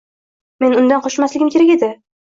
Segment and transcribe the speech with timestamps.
[0.65, 1.97] Men undan qochmasligim kerak edi!